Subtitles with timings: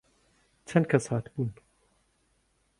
[0.69, 1.49] چەند کەس هاتبوون؟